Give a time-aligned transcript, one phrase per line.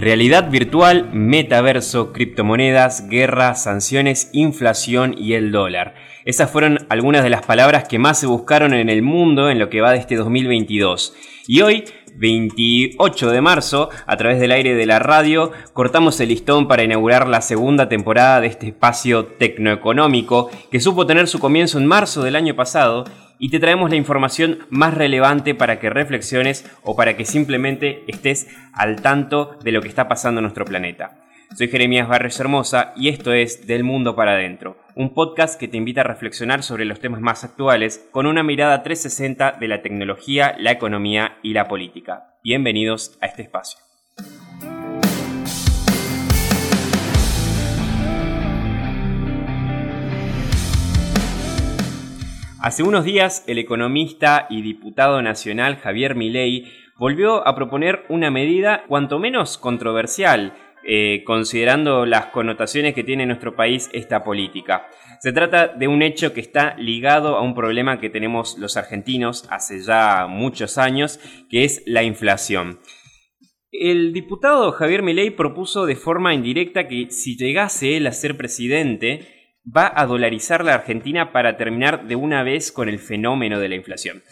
[0.00, 5.94] Realidad virtual, metaverso, criptomonedas, guerra, sanciones, inflación y el dólar.
[6.24, 9.68] Esas fueron algunas de las palabras que más se buscaron en el mundo en lo
[9.68, 11.14] que va de este 2022.
[11.46, 11.84] Y hoy,
[12.16, 17.28] 28 de marzo, a través del aire de la radio, cortamos el listón para inaugurar
[17.28, 22.36] la segunda temporada de este espacio tecnoeconómico que supo tener su comienzo en marzo del
[22.36, 23.04] año pasado
[23.38, 28.48] y te traemos la información más relevante para que reflexiones o para que simplemente estés
[28.72, 31.20] al tanto de lo que está pasando en nuestro planeta.
[31.56, 35.76] Soy Jeremías Barres Hermosa y esto es Del Mundo para Adentro, un podcast que te
[35.76, 40.54] invita a reflexionar sobre los temas más actuales con una mirada 360 de la tecnología,
[40.60, 42.36] la economía y la política.
[42.44, 43.80] Bienvenidos a este espacio.
[52.60, 56.70] Hace unos días, el economista y diputado nacional Javier Milei
[57.00, 60.52] volvió a proponer una medida cuanto menos controversial,
[60.84, 64.88] eh, considerando las connotaciones que tiene en nuestro país esta política.
[65.20, 69.46] Se trata de un hecho que está ligado a un problema que tenemos los argentinos
[69.50, 71.20] hace ya muchos años,
[71.50, 72.80] que es la inflación.
[73.72, 79.28] El diputado Javier Milei propuso de forma indirecta que si llegase él a ser presidente,
[79.64, 83.76] va a dolarizar la Argentina para terminar de una vez con el fenómeno de la
[83.76, 84.22] inflación.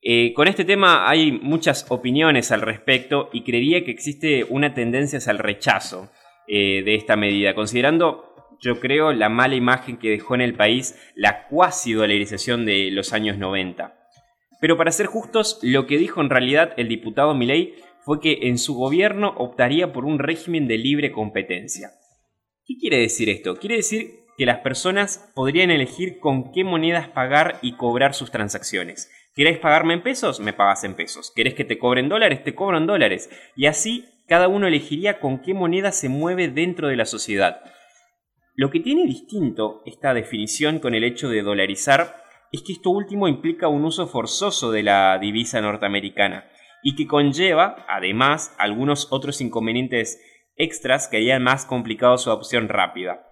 [0.00, 5.18] Eh, con este tema hay muchas opiniones al respecto y creería que existe una tendencia
[5.30, 6.10] al rechazo
[6.46, 10.96] eh, de esta medida, considerando, yo creo, la mala imagen que dejó en el país
[11.14, 13.94] la cuasi dolarización de los años 90.
[14.60, 18.58] Pero para ser justos, lo que dijo en realidad el diputado Milei fue que en
[18.58, 21.90] su gobierno optaría por un régimen de libre competencia.
[22.64, 23.56] ¿Qué quiere decir esto?
[23.56, 29.10] Quiere decir que las personas podrían elegir con qué monedas pagar y cobrar sus transacciones.
[29.38, 30.40] ¿Querés pagarme en pesos?
[30.40, 31.32] Me pagas en pesos.
[31.32, 32.42] ¿Querés que te cobren dólares?
[32.42, 33.30] Te cobran dólares.
[33.54, 37.60] Y así cada uno elegiría con qué moneda se mueve dentro de la sociedad.
[38.56, 42.16] Lo que tiene distinto esta definición con el hecho de dolarizar
[42.50, 46.50] es que esto último implica un uso forzoso de la divisa norteamericana
[46.82, 50.20] y que conlleva, además, algunos otros inconvenientes
[50.56, 53.24] extras que harían más complicado su adopción rápida.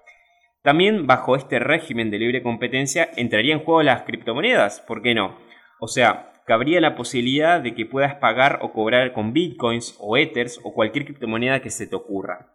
[0.62, 5.46] También bajo este régimen de libre competencia entraría en juego las criptomonedas, ¿por qué no?
[5.78, 10.60] O sea, cabría la posibilidad de que puedas pagar o cobrar con bitcoins o ethers
[10.62, 12.54] o cualquier criptomoneda que se te ocurra.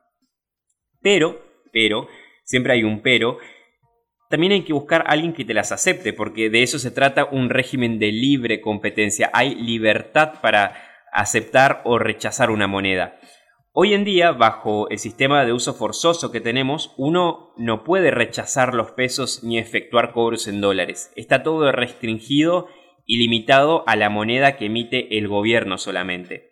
[1.02, 2.08] Pero, pero,
[2.44, 3.38] siempre hay un pero,
[4.30, 7.26] también hay que buscar a alguien que te las acepte, porque de eso se trata
[7.26, 9.30] un régimen de libre competencia.
[9.34, 10.74] Hay libertad para
[11.12, 13.20] aceptar o rechazar una moneda.
[13.74, 18.74] Hoy en día, bajo el sistema de uso forzoso que tenemos, uno no puede rechazar
[18.74, 21.12] los pesos ni efectuar cobros en dólares.
[21.16, 22.68] Está todo restringido
[23.12, 26.50] y limitado a la moneda que emite el gobierno solamente.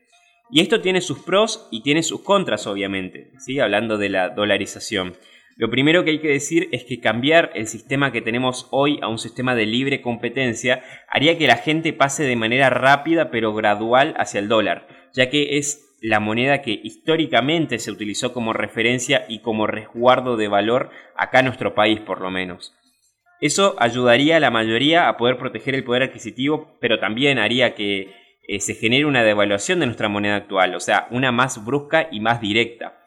[0.52, 3.62] Y esto tiene sus pros y tiene sus contras, obviamente, ¿sí?
[3.62, 5.14] hablando de la dolarización.
[5.56, 9.08] Lo primero que hay que decir es que cambiar el sistema que tenemos hoy a
[9.08, 14.14] un sistema de libre competencia haría que la gente pase de manera rápida pero gradual
[14.18, 19.40] hacia el dólar, ya que es la moneda que históricamente se utilizó como referencia y
[19.40, 22.76] como resguardo de valor acá en nuestro país por lo menos.
[23.42, 28.14] Eso ayudaría a la mayoría a poder proteger el poder adquisitivo, pero también haría que
[28.48, 32.20] eh, se genere una devaluación de nuestra moneda actual, o sea, una más brusca y
[32.20, 33.00] más directa.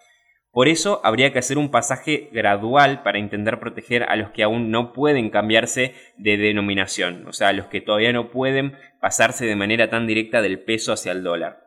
[0.52, 4.70] Por eso habría que hacer un pasaje gradual para intentar proteger a los que aún
[4.70, 9.56] no pueden cambiarse de denominación, o sea, a los que todavía no pueden pasarse de
[9.56, 11.64] manera tan directa del peso hacia el dólar.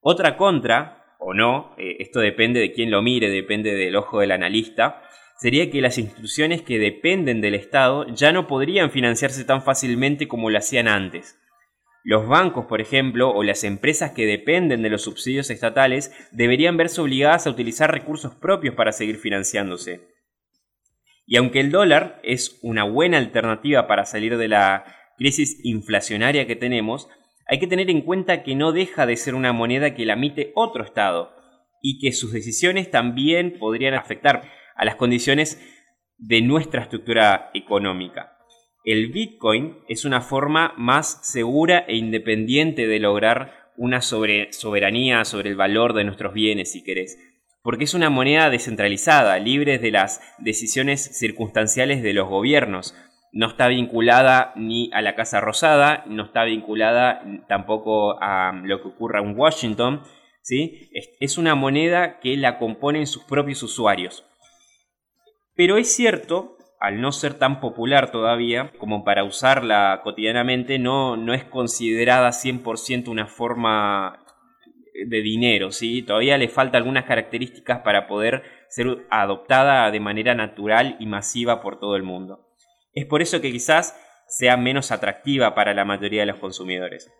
[0.00, 4.32] Otra contra, o no, eh, esto depende de quién lo mire, depende del ojo del
[4.32, 5.02] analista,
[5.40, 10.50] sería que las instituciones que dependen del Estado ya no podrían financiarse tan fácilmente como
[10.50, 11.38] lo hacían antes.
[12.04, 17.00] Los bancos, por ejemplo, o las empresas que dependen de los subsidios estatales deberían verse
[17.00, 20.08] obligadas a utilizar recursos propios para seguir financiándose.
[21.26, 24.84] Y aunque el dólar es una buena alternativa para salir de la
[25.16, 27.08] crisis inflacionaria que tenemos,
[27.46, 30.52] hay que tener en cuenta que no deja de ser una moneda que la emite
[30.54, 31.34] otro Estado
[31.80, 35.60] y que sus decisiones también podrían afectar a las condiciones
[36.16, 38.38] de nuestra estructura económica.
[38.82, 45.56] El Bitcoin es una forma más segura e independiente de lograr una soberanía sobre el
[45.56, 47.18] valor de nuestros bienes, si querés,
[47.62, 52.94] porque es una moneda descentralizada, libre de las decisiones circunstanciales de los gobiernos,
[53.32, 58.88] no está vinculada ni a la Casa Rosada, no está vinculada tampoco a lo que
[58.88, 60.02] ocurra en Washington.
[60.40, 60.90] ¿sí?
[61.20, 64.24] Es una moneda que la componen sus propios usuarios.
[65.60, 71.34] Pero es cierto, al no ser tan popular todavía como para usarla cotidianamente, no, no
[71.34, 74.24] es considerada 100% una forma
[75.06, 76.00] de dinero, ¿sí?
[76.00, 81.78] Todavía le falta algunas características para poder ser adoptada de manera natural y masiva por
[81.78, 82.48] todo el mundo.
[82.94, 83.94] Es por eso que quizás
[84.28, 87.12] sea menos atractiva para la mayoría de los consumidores.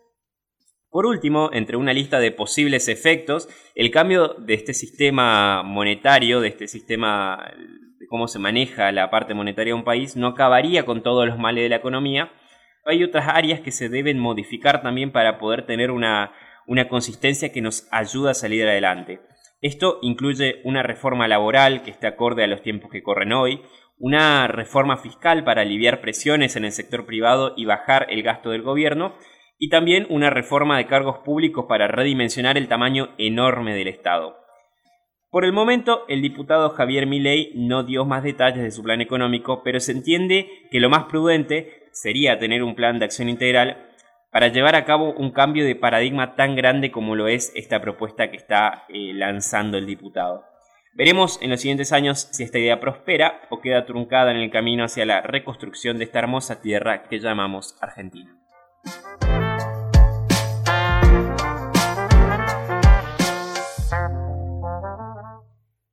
[0.89, 6.47] Por último, entre una lista de posibles efectos, el cambio de este sistema monetario, de
[6.47, 7.53] este sistema
[8.11, 11.63] cómo se maneja la parte monetaria de un país, no acabaría con todos los males
[11.63, 12.29] de la economía.
[12.85, 16.33] Hay otras áreas que se deben modificar también para poder tener una,
[16.67, 19.21] una consistencia que nos ayude a salir adelante.
[19.61, 23.61] Esto incluye una reforma laboral que esté acorde a los tiempos que corren hoy,
[23.97, 28.61] una reforma fiscal para aliviar presiones en el sector privado y bajar el gasto del
[28.61, 29.15] gobierno,
[29.57, 34.40] y también una reforma de cargos públicos para redimensionar el tamaño enorme del Estado.
[35.31, 39.63] Por el momento, el diputado Javier Milei no dio más detalles de su plan económico,
[39.63, 43.87] pero se entiende que lo más prudente sería tener un plan de acción integral
[44.29, 48.29] para llevar a cabo un cambio de paradigma tan grande como lo es esta propuesta
[48.29, 50.43] que está eh, lanzando el diputado.
[50.95, 54.83] Veremos en los siguientes años si esta idea prospera o queda truncada en el camino
[54.83, 58.40] hacia la reconstrucción de esta hermosa tierra que llamamos Argentina.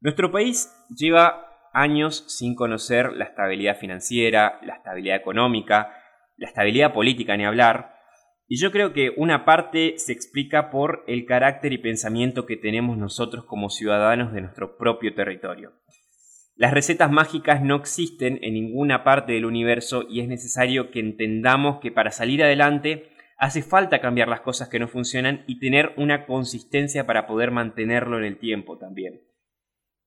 [0.00, 5.92] Nuestro país lleva años sin conocer la estabilidad financiera, la estabilidad económica,
[6.36, 7.98] la estabilidad política ni hablar,
[8.50, 12.96] y yo creo que una parte se explica por el carácter y pensamiento que tenemos
[12.96, 15.74] nosotros como ciudadanos de nuestro propio territorio.
[16.56, 21.78] Las recetas mágicas no existen en ninguna parte del universo y es necesario que entendamos
[21.80, 26.24] que para salir adelante hace falta cambiar las cosas que no funcionan y tener una
[26.24, 29.27] consistencia para poder mantenerlo en el tiempo también.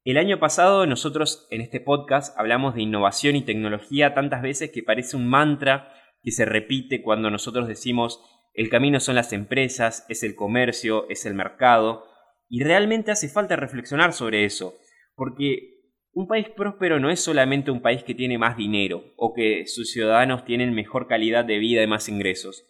[0.04, 4.82] El año pasado nosotros en este podcast hablamos de innovación y tecnología tantas veces que
[4.82, 5.94] parece un mantra
[6.24, 8.20] que se repite cuando nosotros decimos
[8.56, 12.04] el camino son las empresas, es el comercio, es el mercado,
[12.50, 14.74] y realmente hace falta reflexionar sobre eso,
[15.16, 15.82] porque
[16.14, 19.92] un país próspero no es solamente un país que tiene más dinero o que sus
[19.92, 22.66] ciudadanos tienen mejor calidad de vida y más ingresos.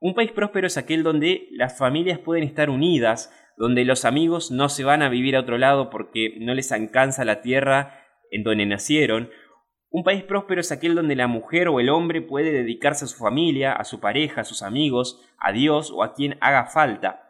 [0.00, 4.68] Un país próspero es aquel donde las familias pueden estar unidas, donde los amigos no
[4.68, 8.66] se van a vivir a otro lado porque no les alcanza la tierra en donde
[8.66, 9.30] nacieron.
[9.90, 13.18] Un país próspero es aquel donde la mujer o el hombre puede dedicarse a su
[13.18, 17.24] familia, a su pareja, a sus amigos, a Dios o a quien haga falta.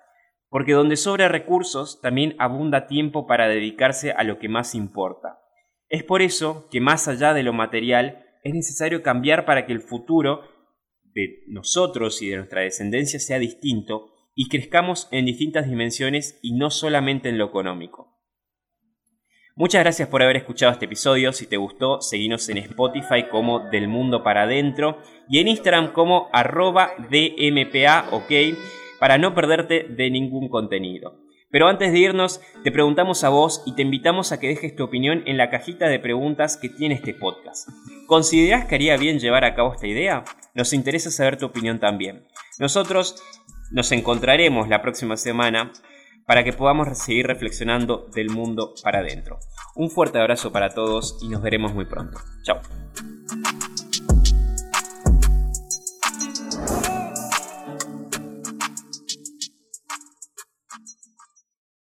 [0.51, 5.39] Porque donde sobra recursos también abunda tiempo para dedicarse a lo que más importa.
[5.89, 9.81] Es por eso que más allá de lo material es necesario cambiar para que el
[9.81, 10.43] futuro
[11.15, 16.71] de nosotros y de nuestra descendencia sea distinto y crezcamos en distintas dimensiones y no
[16.71, 18.17] solamente en lo económico.
[19.57, 21.33] Muchas gracias por haber escuchado este episodio.
[21.33, 24.99] Si te gustó, seguinos en Spotify como Del Mundo para Adentro
[25.29, 28.31] y en Instagram como arroba DMPA, ok,
[29.01, 31.19] para no perderte de ningún contenido.
[31.51, 34.85] Pero antes de irnos, te preguntamos a vos y te invitamos a que dejes tu
[34.85, 37.69] opinión en la cajita de preguntas que tiene este podcast.
[38.07, 40.23] ¿Considerás que haría bien llevar a cabo esta idea?
[40.55, 42.29] Nos interesa saber tu opinión también.
[42.61, 43.21] Nosotros
[43.71, 45.73] nos encontraremos la próxima semana
[46.27, 49.39] para que podamos seguir reflexionando del mundo para adentro.
[49.75, 52.19] Un fuerte abrazo para todos y nos veremos muy pronto.
[52.43, 52.61] Chao.